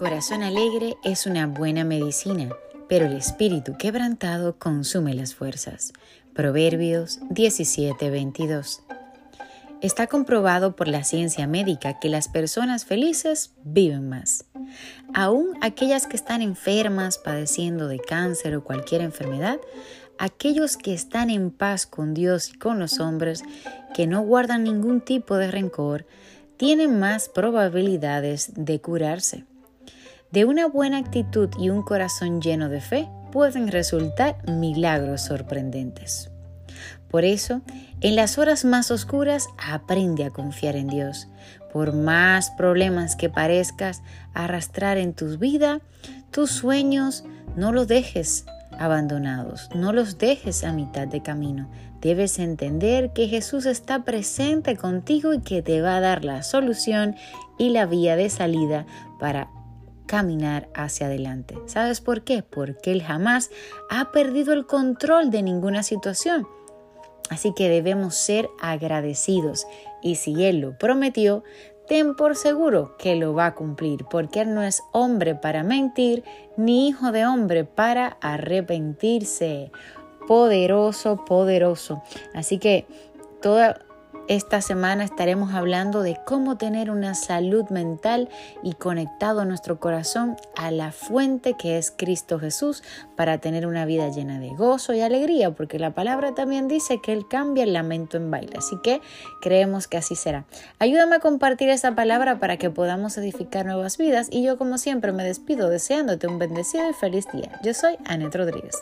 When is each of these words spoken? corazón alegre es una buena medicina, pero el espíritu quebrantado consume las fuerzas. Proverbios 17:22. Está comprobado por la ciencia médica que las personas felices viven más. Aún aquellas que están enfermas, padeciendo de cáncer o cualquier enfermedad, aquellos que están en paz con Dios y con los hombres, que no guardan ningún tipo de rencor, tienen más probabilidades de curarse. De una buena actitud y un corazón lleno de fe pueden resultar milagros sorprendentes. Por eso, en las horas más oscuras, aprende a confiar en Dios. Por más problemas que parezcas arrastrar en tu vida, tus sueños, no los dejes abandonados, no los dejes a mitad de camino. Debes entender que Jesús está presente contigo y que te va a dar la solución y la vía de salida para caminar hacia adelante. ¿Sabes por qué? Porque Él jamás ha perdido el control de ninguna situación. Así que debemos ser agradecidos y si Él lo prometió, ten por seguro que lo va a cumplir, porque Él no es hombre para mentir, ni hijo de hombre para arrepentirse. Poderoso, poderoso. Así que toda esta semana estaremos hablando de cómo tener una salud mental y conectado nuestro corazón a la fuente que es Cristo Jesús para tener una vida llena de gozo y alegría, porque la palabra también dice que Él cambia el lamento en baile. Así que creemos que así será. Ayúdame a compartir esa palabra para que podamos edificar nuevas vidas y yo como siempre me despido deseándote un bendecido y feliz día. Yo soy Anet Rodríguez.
corazón 0.00 0.42
alegre 0.42 0.96
es 1.04 1.26
una 1.26 1.46
buena 1.46 1.84
medicina, 1.84 2.48
pero 2.88 3.04
el 3.04 3.12
espíritu 3.18 3.76
quebrantado 3.76 4.58
consume 4.58 5.12
las 5.12 5.34
fuerzas. 5.34 5.92
Proverbios 6.32 7.20
17:22. 7.28 8.80
Está 9.82 10.06
comprobado 10.06 10.74
por 10.74 10.88
la 10.88 11.04
ciencia 11.04 11.46
médica 11.46 11.98
que 12.00 12.08
las 12.08 12.28
personas 12.28 12.86
felices 12.86 13.52
viven 13.62 14.08
más. 14.08 14.46
Aún 15.12 15.50
aquellas 15.60 16.06
que 16.06 16.16
están 16.16 16.40
enfermas, 16.40 17.18
padeciendo 17.18 17.86
de 17.86 17.98
cáncer 17.98 18.56
o 18.56 18.64
cualquier 18.64 19.02
enfermedad, 19.02 19.60
aquellos 20.18 20.78
que 20.78 20.94
están 20.94 21.28
en 21.28 21.50
paz 21.50 21.84
con 21.84 22.14
Dios 22.14 22.48
y 22.48 22.54
con 22.54 22.78
los 22.78 23.00
hombres, 23.00 23.42
que 23.92 24.06
no 24.06 24.22
guardan 24.22 24.64
ningún 24.64 25.02
tipo 25.02 25.36
de 25.36 25.50
rencor, 25.50 26.06
tienen 26.56 26.98
más 26.98 27.28
probabilidades 27.28 28.52
de 28.54 28.80
curarse. 28.80 29.44
De 30.30 30.44
una 30.44 30.68
buena 30.68 30.98
actitud 30.98 31.50
y 31.58 31.70
un 31.70 31.82
corazón 31.82 32.40
lleno 32.40 32.68
de 32.68 32.80
fe 32.80 33.08
pueden 33.32 33.66
resultar 33.66 34.36
milagros 34.48 35.22
sorprendentes. 35.22 36.30
Por 37.08 37.24
eso, 37.24 37.62
en 38.00 38.14
las 38.14 38.38
horas 38.38 38.64
más 38.64 38.92
oscuras, 38.92 39.48
aprende 39.58 40.24
a 40.24 40.30
confiar 40.30 40.76
en 40.76 40.86
Dios. 40.86 41.26
Por 41.72 41.92
más 41.92 42.50
problemas 42.52 43.16
que 43.16 43.28
parezcas 43.28 44.02
arrastrar 44.32 44.98
en 44.98 45.14
tu 45.14 45.36
vida, 45.36 45.80
tus 46.30 46.52
sueños, 46.52 47.24
no 47.56 47.72
los 47.72 47.88
dejes 47.88 48.44
abandonados, 48.78 49.68
no 49.74 49.92
los 49.92 50.18
dejes 50.18 50.62
a 50.62 50.72
mitad 50.72 51.08
de 51.08 51.22
camino. 51.22 51.68
Debes 52.00 52.38
entender 52.38 53.12
que 53.12 53.26
Jesús 53.26 53.66
está 53.66 54.04
presente 54.04 54.76
contigo 54.76 55.34
y 55.34 55.40
que 55.40 55.60
te 55.60 55.82
va 55.82 55.96
a 55.96 56.00
dar 56.00 56.24
la 56.24 56.44
solución 56.44 57.16
y 57.58 57.70
la 57.70 57.86
vía 57.86 58.14
de 58.14 58.30
salida 58.30 58.86
para 59.18 59.50
caminar 60.10 60.68
hacia 60.74 61.06
adelante. 61.06 61.56
¿Sabes 61.66 62.00
por 62.00 62.22
qué? 62.22 62.42
Porque 62.42 62.90
Él 62.90 63.00
jamás 63.00 63.48
ha 63.88 64.10
perdido 64.10 64.52
el 64.52 64.66
control 64.66 65.30
de 65.30 65.44
ninguna 65.44 65.84
situación. 65.84 66.48
Así 67.28 67.54
que 67.54 67.68
debemos 67.68 68.16
ser 68.16 68.50
agradecidos 68.60 69.68
y 70.02 70.16
si 70.16 70.44
Él 70.44 70.58
lo 70.58 70.76
prometió, 70.76 71.44
ten 71.86 72.16
por 72.16 72.34
seguro 72.34 72.96
que 72.98 73.14
lo 73.14 73.34
va 73.34 73.46
a 73.46 73.54
cumplir, 73.54 74.04
porque 74.10 74.40
Él 74.40 74.52
no 74.52 74.64
es 74.64 74.82
hombre 74.90 75.36
para 75.36 75.62
mentir, 75.62 76.24
ni 76.56 76.88
hijo 76.88 77.12
de 77.12 77.24
hombre 77.24 77.62
para 77.62 78.16
arrepentirse. 78.20 79.70
Poderoso, 80.26 81.24
poderoso. 81.24 82.02
Así 82.34 82.58
que 82.58 82.84
toda 83.40 83.78
esta 84.30 84.60
semana 84.60 85.02
estaremos 85.02 85.54
hablando 85.54 86.02
de 86.04 86.16
cómo 86.24 86.56
tener 86.56 86.88
una 86.92 87.16
salud 87.16 87.68
mental 87.68 88.28
y 88.62 88.74
conectado 88.74 89.44
nuestro 89.44 89.80
corazón 89.80 90.36
a 90.54 90.70
la 90.70 90.92
fuente 90.92 91.54
que 91.54 91.78
es 91.78 91.90
Cristo 91.90 92.38
Jesús 92.38 92.84
para 93.16 93.38
tener 93.38 93.66
una 93.66 93.86
vida 93.86 94.08
llena 94.08 94.38
de 94.38 94.50
gozo 94.50 94.94
y 94.94 95.00
alegría, 95.00 95.50
porque 95.50 95.80
la 95.80 95.94
palabra 95.94 96.32
también 96.32 96.68
dice 96.68 97.00
que 97.02 97.12
Él 97.12 97.26
cambia 97.28 97.64
el 97.64 97.72
lamento 97.72 98.18
en 98.18 98.30
baile. 98.30 98.52
Así 98.56 98.76
que 98.84 99.00
creemos 99.42 99.88
que 99.88 99.96
así 99.96 100.14
será. 100.14 100.44
Ayúdame 100.78 101.16
a 101.16 101.20
compartir 101.20 101.68
esa 101.68 101.96
palabra 101.96 102.38
para 102.38 102.56
que 102.56 102.70
podamos 102.70 103.18
edificar 103.18 103.66
nuevas 103.66 103.98
vidas 103.98 104.28
y 104.30 104.44
yo 104.44 104.56
como 104.56 104.78
siempre 104.78 105.10
me 105.10 105.24
despido 105.24 105.68
deseándote 105.68 106.28
un 106.28 106.38
bendecido 106.38 106.88
y 106.88 106.92
feliz 106.92 107.26
día. 107.32 107.58
Yo 107.64 107.74
soy 107.74 107.96
Anet 108.04 108.32
Rodríguez. 108.32 108.76